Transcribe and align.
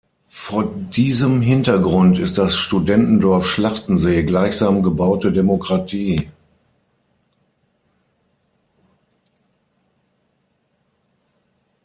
Vor 0.29 0.65
diesem 0.73 1.43
Hintergrund 1.43 2.17
ist 2.17 2.39
das 2.39 2.55
Studentendorf 2.57 3.45
Schlachtensee 3.47 4.23
gleichsam 4.23 4.81
„gebaute 4.81 5.31
Demokratie“. 5.31 6.27